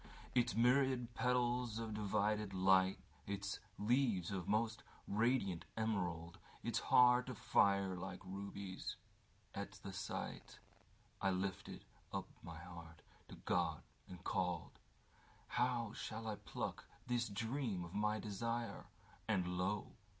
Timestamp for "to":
13.27-13.35